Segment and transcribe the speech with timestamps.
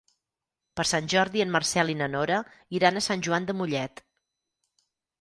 [0.79, 2.41] Per Sant Jordi en Marcel i na Nora
[2.81, 4.07] iran a Sant Joan de Mollet.